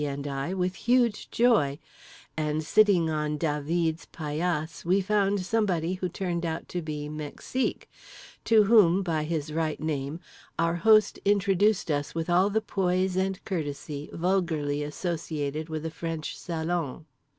[0.03, 1.77] and I, with huge joy;
[2.35, 8.63] and sitting on Dah veed's paillasse we found somebody who turned out to be Mexique—to
[8.63, 10.19] whom, by his right name,
[10.57, 16.35] our host introduced us with all the poise and courtesy vulgarly associated with a French
[16.35, 17.05] salon.